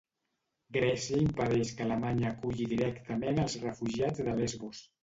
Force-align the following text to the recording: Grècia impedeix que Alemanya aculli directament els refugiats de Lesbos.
Grècia 0.77 1.19
impedeix 1.25 1.75
que 1.81 1.87
Alemanya 1.87 2.27
aculli 2.33 2.69
directament 2.73 3.45
els 3.47 3.61
refugiats 3.69 4.29
de 4.31 4.41
Lesbos. 4.43 4.87